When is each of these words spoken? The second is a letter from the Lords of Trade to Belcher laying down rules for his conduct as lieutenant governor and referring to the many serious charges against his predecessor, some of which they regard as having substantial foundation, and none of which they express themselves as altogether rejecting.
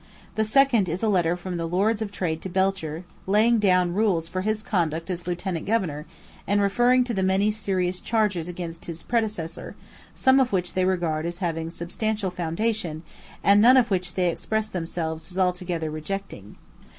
The 0.33 0.43
second 0.43 0.89
is 0.89 1.03
a 1.03 1.07
letter 1.07 1.37
from 1.37 1.57
the 1.57 1.67
Lords 1.67 2.01
of 2.01 2.11
Trade 2.11 2.41
to 2.41 2.49
Belcher 2.49 3.03
laying 3.27 3.59
down 3.59 3.93
rules 3.93 4.27
for 4.27 4.41
his 4.41 4.63
conduct 4.63 5.11
as 5.11 5.27
lieutenant 5.27 5.67
governor 5.67 6.07
and 6.47 6.59
referring 6.59 7.03
to 7.03 7.13
the 7.13 7.21
many 7.21 7.51
serious 7.51 7.99
charges 7.99 8.47
against 8.47 8.85
his 8.85 9.03
predecessor, 9.03 9.75
some 10.15 10.39
of 10.39 10.51
which 10.51 10.73
they 10.73 10.85
regard 10.85 11.27
as 11.27 11.37
having 11.37 11.69
substantial 11.69 12.31
foundation, 12.31 13.03
and 13.43 13.61
none 13.61 13.77
of 13.77 13.91
which 13.91 14.15
they 14.15 14.29
express 14.29 14.65
themselves 14.67 15.29
as 15.31 15.37
altogether 15.37 15.91
rejecting. 15.91 16.55